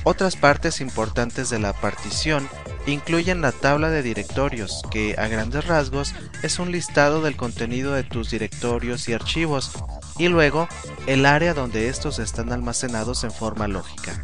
Otras 0.04 0.36
partes 0.36 0.80
importantes 0.80 1.50
de 1.50 1.58
la 1.58 1.72
partición 1.72 2.48
incluyen 2.86 3.40
la 3.40 3.50
tabla 3.50 3.90
de 3.90 4.02
directorios, 4.02 4.82
que 4.90 5.16
a 5.18 5.26
grandes 5.26 5.66
rasgos 5.66 6.14
es 6.44 6.60
un 6.60 6.70
listado 6.70 7.22
del 7.22 7.36
contenido 7.36 7.92
de 7.92 8.04
tus 8.04 8.30
directorios 8.30 9.08
y 9.08 9.14
archivos, 9.14 9.72
y 10.18 10.28
luego 10.28 10.68
el 11.06 11.26
área 11.26 11.54
donde 11.54 11.88
estos 11.88 12.18
están 12.18 12.52
almacenados 12.52 13.24
en 13.24 13.30
forma 13.30 13.68
lógica. 13.68 14.22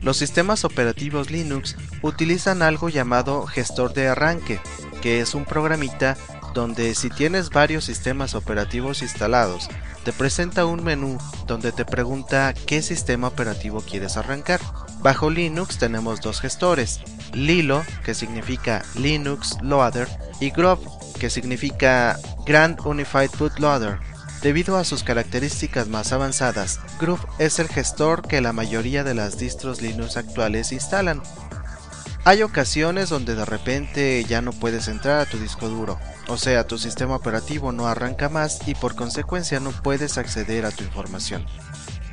Los 0.00 0.16
sistemas 0.16 0.64
operativos 0.64 1.30
Linux 1.30 1.76
utilizan 2.02 2.62
algo 2.62 2.88
llamado 2.88 3.46
gestor 3.46 3.92
de 3.94 4.08
arranque, 4.08 4.60
que 5.02 5.20
es 5.20 5.34
un 5.34 5.44
programita 5.44 6.16
donde 6.54 6.94
si 6.94 7.10
tienes 7.10 7.50
varios 7.50 7.84
sistemas 7.84 8.34
operativos 8.34 9.02
instalados, 9.02 9.68
te 10.04 10.12
presenta 10.12 10.64
un 10.64 10.82
menú 10.82 11.18
donde 11.46 11.72
te 11.72 11.84
pregunta 11.84 12.54
qué 12.66 12.82
sistema 12.82 13.28
operativo 13.28 13.80
quieres 13.80 14.16
arrancar. 14.16 14.60
Bajo 15.00 15.30
Linux 15.30 15.78
tenemos 15.78 16.20
dos 16.20 16.40
gestores, 16.40 17.00
Lilo, 17.32 17.84
que 18.04 18.14
significa 18.14 18.82
Linux 18.94 19.56
Loader, 19.62 20.08
y 20.40 20.50
Grove, 20.50 20.86
que 21.18 21.30
significa 21.30 22.18
Grand 22.46 22.80
Unified 22.84 23.30
Bootloader. 23.38 23.98
Debido 24.42 24.76
a 24.76 24.84
sus 24.84 25.02
características 25.02 25.88
más 25.88 26.12
avanzadas, 26.12 26.78
Groove 27.00 27.26
es 27.40 27.58
el 27.58 27.66
gestor 27.66 28.22
que 28.22 28.40
la 28.40 28.52
mayoría 28.52 29.02
de 29.02 29.14
las 29.14 29.36
distros 29.36 29.82
Linux 29.82 30.16
actuales 30.16 30.70
instalan. 30.70 31.20
Hay 32.24 32.42
ocasiones 32.42 33.08
donde 33.08 33.34
de 33.34 33.44
repente 33.44 34.24
ya 34.28 34.40
no 34.40 34.52
puedes 34.52 34.86
entrar 34.86 35.18
a 35.18 35.26
tu 35.26 35.38
disco 35.38 35.68
duro, 35.68 35.98
o 36.28 36.36
sea, 36.36 36.68
tu 36.68 36.78
sistema 36.78 37.16
operativo 37.16 37.72
no 37.72 37.88
arranca 37.88 38.28
más 38.28 38.60
y 38.68 38.76
por 38.76 38.94
consecuencia 38.94 39.58
no 39.58 39.72
puedes 39.72 40.18
acceder 40.18 40.66
a 40.66 40.70
tu 40.70 40.84
información. 40.84 41.44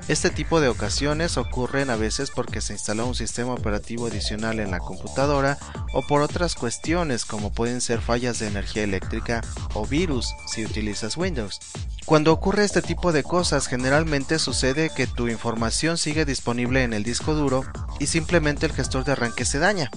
Este 0.08 0.30
tipo 0.30 0.62
de 0.62 0.68
ocasiones 0.68 1.36
ocurren 1.36 1.90
a 1.90 1.96
veces 1.96 2.30
porque 2.30 2.62
se 2.62 2.74
instaló 2.74 3.08
un 3.08 3.16
sistema 3.16 3.54
operativo 3.54 4.06
adicional 4.06 4.60
en 4.60 4.70
la 4.70 4.78
computadora 4.78 5.58
o 5.94 6.04
por 6.04 6.22
otras 6.22 6.54
cuestiones 6.54 7.26
como 7.26 7.52
pueden 7.52 7.82
ser 7.82 8.02
fallas 8.02 8.38
de 8.38 8.46
energía 8.46 8.84
eléctrica 8.84 9.42
o 9.74 9.88
virus 9.88 10.36
si 10.46 10.64
utilizas 10.64 11.18
Windows. 11.18 11.60
Cuando 12.06 12.32
ocurre 12.32 12.66
este 12.66 12.84
tipo 12.84 13.12
de 13.12 13.24
cosas 13.24 13.66
generalmente 13.66 14.38
sucede 14.38 14.92
que 14.96 15.08
tu 15.08 15.28
información 15.28 15.98
sigue 15.98 16.24
disponible 16.24 16.84
en 16.84 16.94
el 16.94 17.04
disco 17.04 17.34
duro 17.34 17.66
y 18.00 18.06
simplemente 18.06 18.68
el 18.68 18.74
gestor 18.74 19.06
de 19.06 19.14
arranque 19.14 19.44
se 19.44 19.58
daña. 19.58 19.90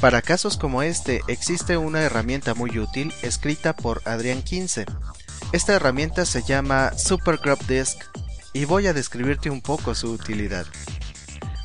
Para 0.00 0.20
casos 0.20 0.56
como 0.56 0.82
este 0.82 1.20
existe 1.28 1.76
una 1.76 2.02
herramienta 2.02 2.54
muy 2.54 2.76
útil 2.76 3.14
escrita 3.22 3.72
por 3.72 4.02
Adrián 4.04 4.42
15. 4.42 4.84
Esta 5.52 5.74
herramienta 5.74 6.26
se 6.26 6.42
llama 6.42 6.90
Super 6.98 7.38
Disk 7.68 8.02
y 8.54 8.64
voy 8.64 8.86
a 8.86 8.94
describirte 8.94 9.50
un 9.50 9.60
poco 9.60 9.94
su 9.94 10.10
utilidad. 10.10 10.64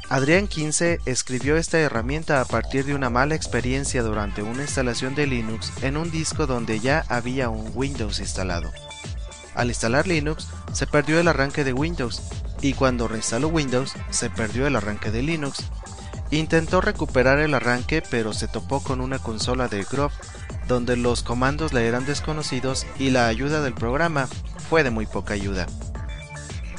Adrián 0.10 0.48
15 0.48 1.02
escribió 1.06 1.56
esta 1.56 1.78
herramienta 1.80 2.42
a 2.42 2.46
partir 2.46 2.84
de 2.84 2.96
una 2.96 3.12
mala 3.12 3.36
experiencia 3.36 4.02
durante 4.02 4.42
una 4.42 4.64
instalación 4.64 5.14
de 5.14 5.28
Linux 5.28 5.72
en 5.84 5.98
un 5.98 6.10
disco 6.10 6.48
donde 6.48 6.80
ya 6.80 7.06
había 7.10 7.50
un 7.50 7.72
Windows 7.76 8.20
instalado. 8.20 8.72
Al 9.54 9.68
instalar 9.68 10.08
Linux 10.08 10.48
se 10.74 10.88
perdió 10.88 11.20
el 11.20 11.28
arranque 11.28 11.64
de 11.64 11.74
Windows 11.74 12.24
y 12.60 12.74
cuando 12.74 13.08
reinstaló 13.08 13.50
Windows 13.50 13.94
se 14.10 14.32
perdió 14.32 14.66
el 14.66 14.76
arranque 14.76 15.12
de 15.12 15.22
Linux. 15.22 15.66
Intentó 16.32 16.82
recuperar 16.82 17.38
el 17.38 17.54
arranque 17.54 18.02
pero 18.02 18.34
se 18.34 18.48
topó 18.48 18.82
con 18.82 19.02
una 19.02 19.20
consola 19.20 19.68
de 19.68 19.84
Grove 19.84 20.14
donde 20.68 20.98
los 20.98 21.22
comandos 21.22 21.72
le 21.72 21.88
eran 21.88 22.08
desconocidos 22.08 22.88
y 22.98 23.12
la 23.12 23.28
ayuda 23.28 23.62
del 23.62 23.76
programa 23.76 24.28
fue 24.70 24.84
de 24.84 24.90
muy 24.90 25.06
poca 25.06 25.36
ayuda. 25.36 25.68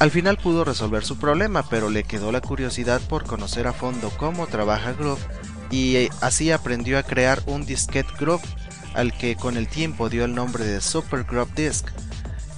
Al 0.01 0.11
final 0.11 0.39
pudo 0.39 0.65
resolver 0.65 1.05
su 1.05 1.19
problema, 1.19 1.63
pero 1.69 1.91
le 1.91 2.05
quedó 2.05 2.33
la 2.33 2.41
curiosidad 2.41 3.03
por 3.03 3.25
conocer 3.25 3.67
a 3.67 3.75
fondo 3.75 4.11
cómo 4.17 4.47
trabaja 4.47 4.95
Groove 4.95 5.21
y 5.71 5.97
eh, 5.97 6.11
así 6.23 6.51
aprendió 6.51 6.99
a 6.99 7.03
crear 7.03 7.43
un 7.45 7.67
disquete 7.67 8.11
Groove 8.19 8.43
al 8.95 9.13
que 9.13 9.37
con 9.37 9.59
el 9.59 9.69
tiempo 9.69 10.09
dio 10.09 10.25
el 10.25 10.35
nombre 10.35 10.65
de 10.65 10.81
Super 10.81 11.25
Groove 11.25 11.53
Disk. 11.55 11.87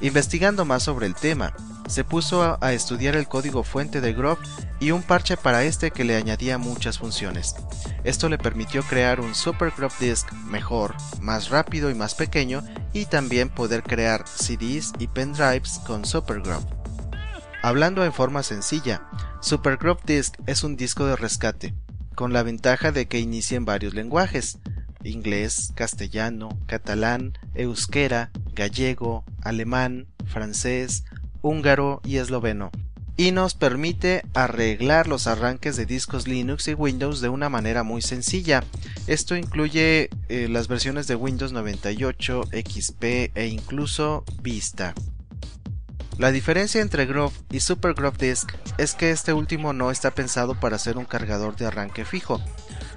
Investigando 0.02 0.64
más 0.64 0.84
sobre 0.84 1.06
el 1.06 1.16
tema, 1.16 1.52
se 1.88 2.04
puso 2.04 2.58
a 2.60 2.72
estudiar 2.74 3.16
el 3.16 3.26
código 3.26 3.64
fuente 3.64 4.00
de 4.00 4.12
Grove 4.12 4.40
y 4.78 4.92
un 4.92 5.02
parche 5.02 5.36
para 5.36 5.64
este 5.64 5.90
que 5.90 6.04
le 6.04 6.14
añadía 6.14 6.58
muchas 6.58 6.98
funciones. 6.98 7.56
Esto 8.04 8.28
le 8.28 8.38
permitió 8.38 8.84
crear 8.84 9.20
un 9.20 9.34
Super 9.34 9.72
Grove 9.76 9.94
Disk 9.98 10.32
mejor, 10.46 10.94
más 11.20 11.48
rápido 11.48 11.90
y 11.90 11.94
más 11.94 12.14
pequeño 12.14 12.62
y 12.92 13.06
también 13.06 13.48
poder 13.48 13.82
crear 13.82 14.28
CDs 14.28 14.92
y 15.00 15.08
pendrives 15.08 15.80
con 15.84 16.04
Super 16.04 16.40
Grove. 16.40 16.81
Hablando 17.64 18.04
en 18.04 18.12
forma 18.12 18.42
sencilla, 18.42 19.08
Super 19.40 19.76
Grove 19.76 20.00
Disk 20.04 20.34
es 20.46 20.64
un 20.64 20.76
disco 20.76 21.06
de 21.06 21.14
rescate, 21.14 21.76
con 22.16 22.32
la 22.32 22.42
ventaja 22.42 22.90
de 22.90 23.06
que 23.06 23.20
inicia 23.20 23.56
en 23.56 23.64
varios 23.64 23.94
lenguajes, 23.94 24.58
inglés, 25.04 25.72
castellano, 25.76 26.48
catalán, 26.66 27.38
euskera, 27.54 28.32
gallego, 28.52 29.24
alemán, 29.42 30.08
francés, 30.26 31.04
húngaro 31.40 32.00
y 32.04 32.16
esloveno, 32.16 32.72
y 33.16 33.30
nos 33.30 33.54
permite 33.54 34.24
arreglar 34.34 35.06
los 35.06 35.28
arranques 35.28 35.76
de 35.76 35.86
discos 35.86 36.26
Linux 36.26 36.66
y 36.66 36.74
Windows 36.74 37.20
de 37.20 37.28
una 37.28 37.48
manera 37.48 37.84
muy 37.84 38.02
sencilla. 38.02 38.64
Esto 39.06 39.36
incluye 39.36 40.10
eh, 40.28 40.48
las 40.48 40.66
versiones 40.66 41.06
de 41.06 41.14
Windows 41.14 41.52
98, 41.52 42.42
XP 42.50 43.04
e 43.36 43.46
incluso 43.46 44.24
Vista. 44.42 44.94
La 46.18 46.30
diferencia 46.30 46.80
entre 46.82 47.06
Grove 47.06 47.34
y 47.50 47.60
Super 47.60 47.94
Grove 47.94 48.18
Disk 48.18 48.52
es 48.78 48.94
que 48.94 49.10
este 49.10 49.32
último 49.32 49.72
no 49.72 49.90
está 49.90 50.10
pensado 50.10 50.58
para 50.58 50.78
ser 50.78 50.98
un 50.98 51.04
cargador 51.04 51.56
de 51.56 51.66
arranque 51.66 52.04
fijo. 52.04 52.40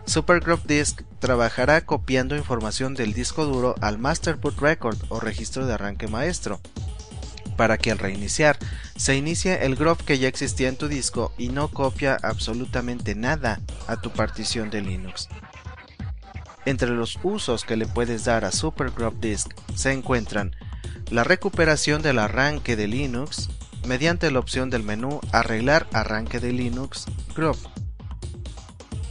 Super 0.05 0.41
Grove 0.41 0.63
Disk 0.65 1.01
trabajará 1.19 1.86
copiando 1.86 2.36
información 2.36 2.93
del 2.93 3.13
disco 3.13 3.45
duro 3.45 3.75
al 3.81 3.98
Master 3.98 4.36
Boot 4.36 4.60
Record 4.60 4.98
o 5.10 5.19
registro 5.19 5.65
de 5.65 5.74
arranque 5.74 6.07
maestro 6.07 6.60
para 7.55 7.77
que 7.77 7.91
al 7.91 8.00
reiniciar 8.00 8.57
se 8.95 9.15
inicie 9.15 9.65
el 9.65 9.75
grove 9.75 10.03
que 10.05 10.19
ya 10.19 10.27
existía 10.27 10.67
en 10.67 10.77
tu 10.77 10.88
disco 10.88 11.34
y 11.38 11.50
no 11.50 11.69
copia 11.69 12.17
absolutamente 12.22 13.15
nada 13.15 13.62
a 13.88 13.98
tu 14.01 14.12
partición 14.12 14.69
de 14.69 14.81
Linux. 14.81 15.29
Entre 16.65 16.89
los 16.89 17.19
usos 17.24 17.63
que 17.63 17.77
le 17.77 17.86
puedes 17.86 18.25
dar 18.25 18.43
a 18.43 18.51
Super 18.51 18.91
Grove 18.91 19.17
Disk 19.19 19.51
se 19.75 19.91
encuentran 19.91 20.55
la 21.12 21.24
recuperación 21.24 22.02
del 22.02 22.20
arranque 22.20 22.76
de 22.76 22.88
Linux 22.88 23.50
mediante 23.88 24.32
la 24.32 24.40
opción 24.40 24.70
del 24.70 24.84
menú 24.84 25.20
Arreglar 25.32 25.88
arranque 25.94 26.40
de 26.40 26.52
Linux 26.52 27.06
Grove. 27.36 27.60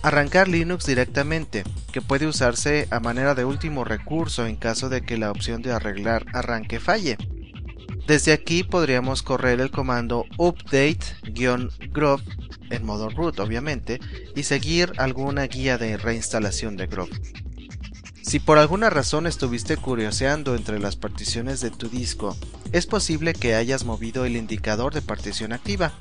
Arrancar 0.03 0.49
Linux 0.49 0.87
directamente, 0.87 1.65
que 1.93 2.03
puede 2.03 2.27
usarse 2.27 2.89
a 2.91 3.01
manera 3.01 3.35
de 3.35 3.45
último 3.45 3.85
recurso 3.85 4.47
en 4.47 4.57
caso 4.57 4.89
de 4.89 5.03
que 5.03 5.17
la 5.17 5.31
opción 5.31 5.63
de 5.63 5.73
arreglar 5.73 6.27
arranque 6.35 6.81
falle. 6.81 7.17
Desde 8.07 8.33
aquí 8.33 8.65
podríamos 8.65 9.23
correr 9.23 9.61
el 9.61 9.71
comando 9.71 10.27
update-grove 10.37 12.23
en 12.71 12.85
modo 12.85 13.09
root 13.09 13.39
obviamente 13.41 14.01
y 14.35 14.43
seguir 14.43 14.93
alguna 14.99 15.47
guía 15.47 15.79
de 15.79 15.97
reinstalación 15.97 16.77
de 16.77 16.87
Grove. 16.87 17.13
Si 18.25 18.40
por 18.40 18.57
alguna 18.57 18.88
razón 18.88 19.26
estuviste 19.26 19.76
curioseando 19.76 20.54
entre 20.57 20.78
las 20.78 20.97
particiones 20.97 21.61
de 21.61 21.71
tu 21.71 21.90
disco, 21.90 22.35
es 22.73 22.87
posible 22.87 23.35
que 23.35 23.54
hayas 23.54 23.85
movido 23.85 24.25
el 24.25 24.37
indicador 24.37 24.95
de 24.95 25.02
partición 25.02 25.52
activa. 25.52 25.93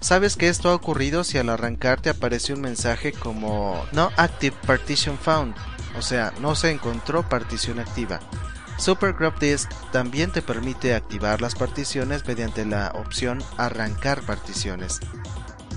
Sabes 0.00 0.36
que 0.36 0.48
esto 0.48 0.70
ha 0.70 0.74
ocurrido 0.74 1.24
si 1.24 1.36
al 1.36 1.50
arrancar 1.50 2.00
te 2.00 2.08
aparece 2.08 2.54
un 2.54 2.62
mensaje 2.62 3.12
como 3.12 3.84
No 3.92 4.10
Active 4.16 4.56
Partition 4.66 5.18
Found, 5.18 5.54
o 5.98 6.00
sea, 6.00 6.32
no 6.40 6.54
se 6.54 6.70
encontró 6.70 7.28
partición 7.28 7.80
activa. 7.80 8.18
Super 8.78 9.14
Disk 9.38 9.70
también 9.92 10.32
te 10.32 10.40
permite 10.40 10.94
activar 10.94 11.42
las 11.42 11.54
particiones 11.54 12.26
mediante 12.26 12.64
la 12.64 12.92
opción 12.94 13.42
Arrancar 13.58 14.22
particiones. 14.22 15.00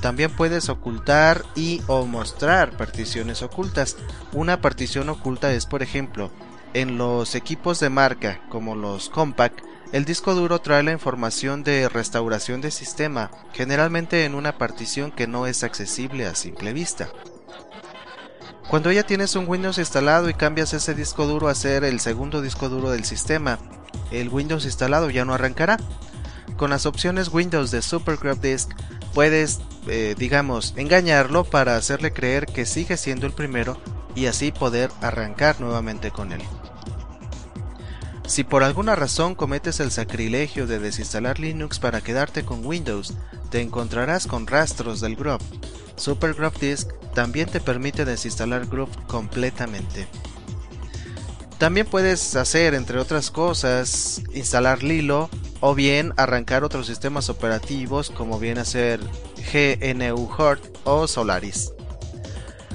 También 0.01 0.31
puedes 0.31 0.69
ocultar 0.69 1.45
y 1.55 1.81
o 1.87 2.05
mostrar 2.05 2.75
particiones 2.75 3.43
ocultas. 3.43 3.97
Una 4.33 4.59
partición 4.59 5.09
oculta 5.09 5.53
es, 5.53 5.65
por 5.65 5.83
ejemplo, 5.83 6.31
en 6.73 6.97
los 6.97 7.35
equipos 7.35 7.79
de 7.79 7.89
marca 7.89 8.41
como 8.49 8.75
los 8.75 9.09
Compact, 9.09 9.59
el 9.91 10.05
disco 10.05 10.33
duro 10.33 10.59
trae 10.59 10.83
la 10.83 10.93
información 10.93 11.63
de 11.63 11.89
restauración 11.89 12.61
de 12.61 12.71
sistema, 12.71 13.29
generalmente 13.53 14.23
en 14.23 14.35
una 14.35 14.57
partición 14.57 15.11
que 15.11 15.27
no 15.27 15.47
es 15.47 15.63
accesible 15.63 16.25
a 16.25 16.33
simple 16.33 16.71
vista. 16.71 17.09
Cuando 18.69 18.89
ya 18.93 19.03
tienes 19.03 19.35
un 19.35 19.49
Windows 19.49 19.79
instalado 19.79 20.29
y 20.29 20.33
cambias 20.33 20.73
ese 20.73 20.93
disco 20.93 21.27
duro 21.27 21.49
a 21.49 21.55
ser 21.55 21.83
el 21.83 21.99
segundo 21.99 22.41
disco 22.41 22.69
duro 22.69 22.89
del 22.89 23.03
sistema, 23.03 23.59
el 24.11 24.29
Windows 24.29 24.63
instalado 24.63 25.09
ya 25.09 25.25
no 25.25 25.33
arrancará. 25.33 25.77
Con 26.55 26.69
las 26.69 26.85
opciones 26.85 27.27
Windows 27.27 27.69
de 27.71 27.81
Super 27.81 28.17
Disk 28.39 28.69
puedes, 29.13 29.59
eh, 29.87 30.15
digamos, 30.17 30.73
engañarlo 30.77 31.43
para 31.43 31.75
hacerle 31.75 32.13
creer 32.13 32.45
que 32.45 32.65
sigue 32.65 32.97
siendo 32.97 33.25
el 33.25 33.33
primero 33.33 33.77
y 34.15 34.25
así 34.27 34.51
poder 34.51 34.91
arrancar 35.01 35.59
nuevamente 35.59 36.11
con 36.11 36.31
él. 36.31 36.41
Si 38.27 38.43
por 38.43 38.63
alguna 38.63 38.95
razón 38.95 39.35
cometes 39.35 39.79
el 39.79 39.91
sacrilegio 39.91 40.65
de 40.65 40.79
desinstalar 40.79 41.39
Linux 41.39 41.79
para 41.79 42.01
quedarte 42.01 42.45
con 42.45 42.65
Windows, 42.65 43.13
te 43.49 43.59
encontrarás 43.61 44.27
con 44.27 44.47
rastros 44.47 45.01
del 45.01 45.17
Grub. 45.17 45.41
Super 45.97 46.33
Grub 46.33 46.57
Disk 46.57 46.89
también 47.13 47.49
te 47.49 47.59
permite 47.59 48.05
desinstalar 48.05 48.67
Groove 48.67 48.95
completamente. 49.07 50.07
También 51.57 51.85
puedes 51.85 52.35
hacer, 52.35 52.73
entre 52.73 52.99
otras 52.99 53.29
cosas, 53.29 54.21
instalar 54.33 54.81
Lilo 54.81 55.29
o 55.61 55.73
bien 55.73 56.11
arrancar 56.17 56.65
otros 56.65 56.87
sistemas 56.87 57.29
operativos 57.29 58.09
como 58.09 58.39
viene 58.39 58.61
a 58.61 58.65
ser 58.65 58.99
GNU 59.53 60.29
Hort 60.37 60.63
o 60.83 61.07
Solaris. 61.07 61.71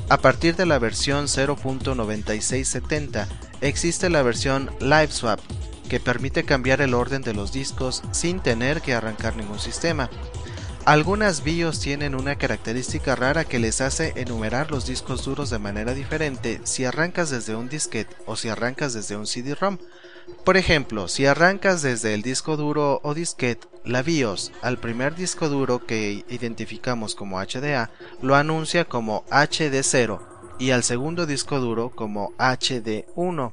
A 0.09 0.19
partir 0.19 0.57
de 0.57 0.67
la 0.67 0.79
versión 0.79 1.27
0.9670 1.27 3.27
existe 3.61 4.09
la 4.09 4.23
versión 4.23 4.71
LiveSwap 4.81 5.41
que 5.89 6.01
permite 6.01 6.45
cambiar 6.45 6.81
el 6.81 6.95
orden 6.95 7.23
de 7.23 7.35
los 7.35 7.53
discos 7.53 8.03
sin 8.13 8.41
tener 8.41 8.83
que 8.83 8.95
arrancar 8.95 9.37
ningún 9.37 9.59
sistema. 9.59 10.09
Algunas 10.85 11.43
BIOS 11.43 11.81
tienen 11.81 12.15
una 12.15 12.37
característica 12.37 13.17
rara 13.17 13.45
que 13.45 13.59
les 13.59 13.81
hace 13.81 14.13
enumerar 14.15 14.71
los 14.71 14.87
discos 14.87 15.25
duros 15.25 15.51
de 15.51 15.59
manera 15.59 15.95
diferente 15.95 16.61
si 16.63 16.85
arrancas 16.85 17.31
desde 17.31 17.57
un 17.57 17.69
disquete 17.69 18.15
o 18.25 18.37
si 18.37 18.49
arrancas 18.49 18.93
desde 18.93 19.17
un 19.17 19.27
CD-ROM. 19.27 19.79
Por 20.45 20.57
ejemplo, 20.57 21.09
si 21.09 21.27
arrancas 21.27 21.83
desde 21.83 22.15
el 22.15 22.23
disco 22.23 22.57
duro 22.57 23.01
o 23.03 23.15
disquete, 23.15 23.67
la 23.85 24.03
BIOS 24.03 24.53
al 24.63 24.79
primer 24.79 25.15
disco 25.15 25.49
duro 25.49 25.87
que 25.87 26.25
identificamos 26.29 27.15
como 27.15 27.41
HDA 27.41 27.91
lo 28.21 28.35
anuncia 28.35 28.85
como 28.85 29.25
HD0 29.27 30.21
y 30.59 30.71
al 30.71 30.83
segundo 30.83 31.27
disco 31.27 31.61
duro 31.61 31.91
como 31.91 32.33
HD1, 32.39 33.53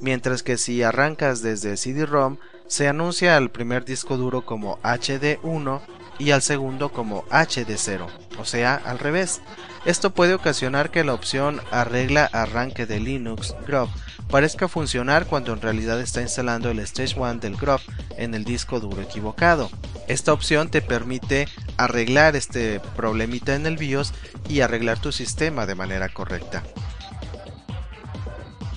mientras 0.00 0.42
que 0.42 0.58
si 0.58 0.82
arrancas 0.82 1.42
desde 1.42 1.76
CD-ROM 1.76 2.36
se 2.66 2.88
anuncia 2.88 3.36
al 3.36 3.50
primer 3.50 3.84
disco 3.84 4.16
duro 4.16 4.44
como 4.44 4.78
HD1 4.82 5.80
y 6.18 6.30
al 6.30 6.42
segundo 6.42 6.92
como 6.92 7.24
HD0, 7.26 8.06
o 8.38 8.44
sea, 8.44 8.80
al 8.84 8.98
revés. 8.98 9.40
Esto 9.84 10.14
puede 10.14 10.34
ocasionar 10.34 10.90
que 10.90 11.04
la 11.04 11.14
opción 11.14 11.60
arregla 11.70 12.28
arranque 12.32 12.86
de 12.86 13.00
Linux 13.00 13.54
Grove 13.66 13.90
parezca 14.30 14.68
funcionar 14.68 15.26
cuando 15.26 15.52
en 15.52 15.60
realidad 15.60 16.00
está 16.00 16.22
instalando 16.22 16.70
el 16.70 16.78
Stage 16.80 17.18
1 17.18 17.34
del 17.34 17.56
Grove 17.56 17.82
en 18.16 18.34
el 18.34 18.44
disco 18.44 18.80
duro 18.80 19.02
equivocado. 19.02 19.70
Esta 20.08 20.32
opción 20.32 20.70
te 20.70 20.82
permite 20.82 21.48
arreglar 21.76 22.36
este 22.36 22.80
problemita 22.96 23.54
en 23.54 23.66
el 23.66 23.76
BIOS 23.76 24.12
y 24.48 24.60
arreglar 24.60 24.98
tu 24.98 25.12
sistema 25.12 25.66
de 25.66 25.74
manera 25.74 26.08
correcta. 26.08 26.62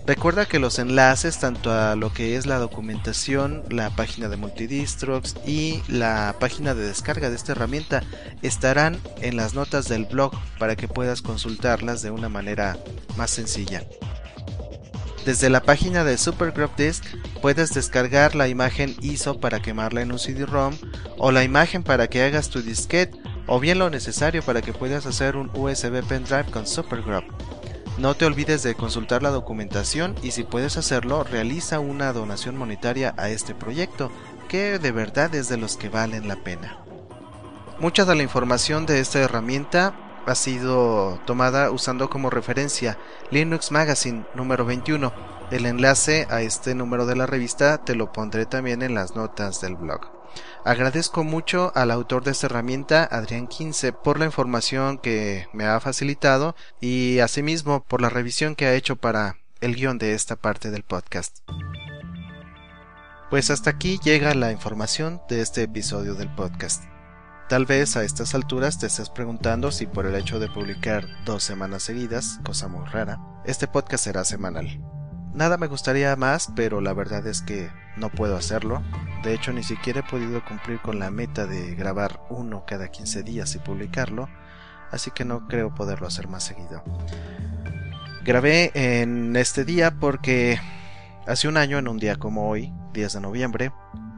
Recuerda 0.08 0.46
que 0.46 0.58
los 0.58 0.80
enlaces 0.80 1.38
tanto 1.38 1.70
a 1.70 1.98
lo 1.98 2.13
que 2.13 2.38
es 2.38 2.46
la 2.46 2.60
documentación, 2.60 3.63
la 3.70 3.89
página 3.89 4.30
de 4.30 4.38
Multidistrox 4.38 5.36
y 5.46 5.82
la 5.89 6.34
página 6.39 6.74
de 6.74 6.88
descarga 6.88 7.30
de 7.30 7.36
esta 7.36 7.52
herramienta 7.52 8.04
estarán 8.41 9.02
en 9.22 9.36
las 9.36 9.54
notas 9.54 9.89
del 9.89 10.06
blog 10.06 10.32
para 10.60 10.78
que 10.78 10.88
puedas 10.88 11.22
consultarlas 11.22 12.02
de 12.04 12.12
una 12.12 12.30
manera 12.30 12.78
más 13.17 13.32
sencilla. 13.32 13.84
Desde 15.26 15.50
la 15.50 15.62
página 15.62 16.06
de 16.06 16.17
Supergroup 16.17 16.78
Disk 16.78 17.04
puedes 17.41 17.74
descargar 17.74 18.34
la 18.34 18.48
imagen 18.48 18.96
ISO 19.02 19.41
para 19.41 19.62
quemarla 19.62 20.04
en 20.04 20.13
un 20.13 20.20
CD-ROM 20.20 20.74
o 21.17 21.34
la 21.34 21.43
imagen 21.43 21.84
para 21.84 22.08
que 22.08 22.24
hagas 22.24 22.50
tu 22.50 22.62
disquete 22.62 23.20
o 23.46 23.60
bien 23.60 23.78
lo 23.78 23.89
necesario 23.89 24.41
para 24.41 24.62
que 24.62 24.72
puedas 24.72 25.06
hacer 25.06 25.36
un 25.36 25.52
USB 25.54 26.02
pendrive 26.08 26.50
con 26.50 26.65
Supergroup. 26.65 27.26
No 27.97 28.13
te 28.13 28.25
olvides 28.25 28.62
de 28.62 28.75
consultar 28.75 29.23
la 29.23 29.31
documentación 29.31 30.13
y 30.21 30.29
si 30.29 30.43
puedes 30.43 30.77
hacerlo, 30.77 31.23
realiza 31.23 31.79
una 31.79 32.13
donación 32.13 32.55
monetaria 32.55 33.15
a 33.17 33.29
este 33.29 33.55
proyecto, 33.55 34.12
que 34.47 34.77
de 34.77 34.91
verdad 34.91 35.33
es 35.33 35.49
de 35.49 35.57
los 35.57 35.77
que 35.77 35.89
valen 35.89 36.27
la 36.27 36.36
pena. 36.36 36.77
Mucha 37.79 38.05
de 38.05 38.15
la 38.15 38.21
información 38.21 38.86
de 38.86 38.99
esta 38.99 39.19
herramienta 39.19 39.95
ha 40.27 40.36
sido 40.36 41.19
tomada 41.25 41.71
usando 41.71 42.07
como 42.07 42.29
referencia 42.29 42.99
Linux 43.31 43.71
Magazine 43.71 44.25
número 44.36 44.63
21. 44.63 45.12
El 45.49 45.65
enlace 45.65 46.27
a 46.29 46.41
este 46.41 46.75
número 46.75 47.07
de 47.07 47.15
la 47.15 47.25
revista 47.25 47.79
te 47.79 47.95
lo 47.95 48.12
pondré 48.13 48.45
también 48.45 48.83
en 48.83 48.93
las 48.93 49.15
notas 49.15 49.60
del 49.62 49.75
blog. 49.75 50.16
Agradezco 50.63 51.24
mucho 51.24 51.72
al 51.76 51.92
autor 51.92 52.24
de 52.24 52.32
esta 52.32 52.48
herramienta, 52.48 53.04
Adrián 53.04 53.48
Quince, 53.48 53.94
por 53.94 54.20
la 54.20 54.26
información 54.26 54.98
que 54.98 55.48
me 55.54 55.66
ha 55.66 55.80
facilitado 55.80 56.56
y 56.82 57.20
asimismo 57.20 57.84
por 57.84 58.02
la 58.02 58.10
revisión 58.10 58.56
que 58.56 58.66
ha 58.66 58.74
hecho 58.74 58.96
para 58.96 59.38
el 59.62 59.76
guion 59.76 59.98
de 59.98 60.13
esta 60.13 60.36
parte 60.36 60.72
del 60.72 60.84
podcast. 60.84 61.40
Pues 63.30 63.50
hasta 63.50 63.70
aquí 63.70 64.00
llega 64.04 64.34
la 64.34 64.52
información 64.52 65.22
de 65.30 65.42
este 65.42 65.63
episodio 65.63 66.16
del 66.16 66.34
podcast. 66.34 66.84
Tal 67.50 67.66
vez 67.66 67.96
a 67.96 68.04
estas 68.04 68.36
alturas 68.36 68.78
te 68.80 68.88
estés 68.88 69.10
preguntando 69.10 69.72
si 69.72 69.86
por 69.86 70.06
el 70.06 70.16
hecho 70.16 70.40
de 70.40 70.50
publicar 70.50 71.06
dos 71.26 71.44
semanas 71.44 71.84
seguidas, 71.84 72.40
cosa 72.46 72.68
muy 72.68 72.86
rara, 72.88 73.20
este 73.46 73.68
podcast 73.68 74.04
será 74.04 74.26
semanal. 74.26 74.96
Nada 75.38 75.58
me 75.58 75.67
gustaría 75.67 76.15
más, 76.15 76.52
pero 76.56 76.82
la 76.82 76.93
verdad 76.93 77.28
es 77.28 77.43
que 77.43 77.69
no 77.95 78.10
puedo 78.10 78.36
hacerlo. 78.36 78.82
De 79.21 79.36
hecho, 79.36 79.54
ni 79.54 79.62
siquiera 79.62 80.00
he 80.00 80.10
podido 80.10 80.43
cumplir 80.43 80.80
con 80.80 80.97
la 80.97 81.12
meta 81.12 81.45
de 81.45 81.76
grabar 81.76 82.21
uno 82.32 82.63
cada 82.65 82.88
15 82.88 83.21
días 83.21 83.54
y 83.54 83.60
publicarlo, 83.60 84.30
así 84.89 85.12
que 85.12 85.26
no 85.26 85.47
creo 85.47 85.76
poderlo 85.76 86.08
hacer 86.08 86.28
más 86.28 86.43
seguido. 86.43 86.84
Grabé 88.26 88.71
en 88.73 89.36
este 89.36 89.63
día 89.63 89.91
porque 90.00 90.60
hace 91.28 91.47
un 91.47 91.58
año, 91.58 91.78
en 91.78 91.88
un 91.88 92.00
día 92.00 92.15
como 92.15 92.50
hoy, 92.50 92.73
10 92.93 93.13
de 93.13 93.21
noviembre, 93.21 93.71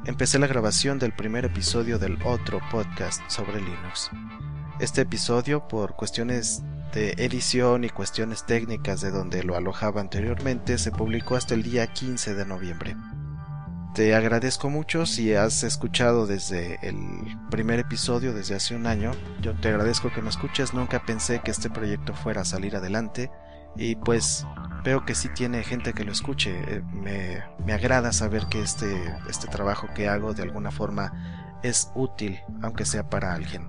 empecé 0.05 0.39
la 0.39 0.47
grabación 0.47 0.99
del 0.99 1.11
primer 1.11 1.43
episodio 1.43 1.99
del 1.99 2.17
otro 2.23 2.61
podcast 2.71 3.21
sobre 3.27 3.59
Linux. 3.59 4.09
Este 4.79 5.01
episodio, 5.01 5.67
por 5.67 5.97
cuestiones 5.97 6.63
de 6.93 7.13
edición 7.17 7.83
y 7.83 7.89
cuestiones 7.89 8.45
técnicas 8.45 9.01
de 9.01 9.11
donde 9.11 9.43
lo 9.43 9.55
alojaba 9.55 10.01
anteriormente, 10.01 10.77
se 10.77 10.91
publicó 10.91 11.35
hasta 11.35 11.53
el 11.53 11.63
día 11.63 11.87
15 11.87 12.33
de 12.33 12.45
noviembre. 12.45 12.95
Te 13.93 14.15
agradezco 14.15 14.69
mucho 14.69 15.05
si 15.05 15.33
has 15.33 15.63
escuchado 15.63 16.27
desde 16.27 16.79
el 16.87 16.95
primer 17.49 17.79
episodio, 17.79 18.33
desde 18.33 18.55
hace 18.55 18.75
un 18.75 18.87
año. 18.87 19.11
Yo 19.41 19.53
te 19.55 19.69
agradezco 19.69 20.11
que 20.13 20.21
me 20.21 20.29
escuches, 20.29 20.73
nunca 20.73 21.03
pensé 21.05 21.39
que 21.39 21.51
este 21.51 21.69
proyecto 21.69 22.13
fuera 22.13 22.41
a 22.41 22.45
salir 22.45 22.75
adelante 22.75 23.31
y 23.75 23.95
pues 23.95 24.45
veo 24.83 25.05
que 25.05 25.15
sí 25.15 25.29
tiene 25.29 25.63
gente 25.63 25.93
que 25.93 26.03
lo 26.03 26.11
escuche. 26.11 26.55
Eh, 26.67 26.81
me, 26.93 27.43
me 27.65 27.73
agrada 27.73 28.13
saber 28.13 28.45
que 28.45 28.61
este, 28.61 28.95
este 29.27 29.47
trabajo 29.47 29.87
que 29.95 30.07
hago 30.07 30.33
de 30.33 30.43
alguna 30.43 30.71
forma 30.71 31.59
es 31.63 31.91
útil, 31.95 32.39
aunque 32.61 32.85
sea 32.85 33.09
para 33.09 33.33
alguien. 33.33 33.67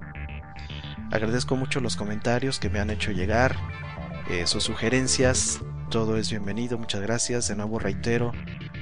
Agradezco 1.10 1.56
mucho 1.56 1.80
los 1.80 1.96
comentarios 1.96 2.58
que 2.58 2.70
me 2.70 2.78
han 2.78 2.90
hecho 2.90 3.10
llegar, 3.10 3.56
eh, 4.28 4.46
sus 4.46 4.62
sugerencias, 4.62 5.60
todo 5.90 6.16
es 6.16 6.30
bienvenido, 6.30 6.78
muchas 6.78 7.00
gracias. 7.00 7.48
De 7.48 7.56
nuevo 7.56 7.80
reitero, 7.80 8.30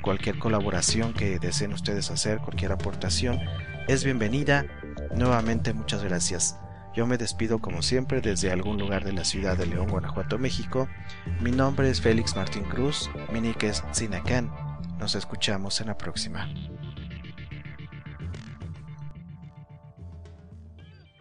cualquier 0.03 0.39
colaboración 0.39 1.15
que 1.15 1.39
deseen 1.39 1.73
ustedes 1.73 2.11
hacer, 2.11 2.39
cualquier 2.39 2.73
aportación, 2.73 3.41
es 3.87 4.05
bienvenida. 4.05 4.67
Nuevamente 5.17 5.73
muchas 5.73 6.05
gracias. 6.05 6.59
Yo 6.95 7.07
me 7.07 7.17
despido 7.17 7.61
como 7.61 7.81
siempre 7.81 8.21
desde 8.21 8.53
algún 8.53 8.79
lugar 8.79 9.05
de 9.05 9.15
la 9.15 9.25
ciudad 9.25 9.57
de 9.57 9.67
León, 9.67 9.89
Guanajuato, 9.89 10.39
México. 10.39 10.87
Mi 11.41 11.51
nombre 11.51 11.89
es 11.89 12.03
Félix 12.03 12.37
Martín 12.37 12.65
Cruz, 12.65 13.09
mi 13.33 13.41
nick 13.41 13.63
es 13.63 13.83
Nos 14.99 15.15
escuchamos 15.15 15.81
en 15.81 15.87
la 15.87 15.97
próxima. 15.97 16.47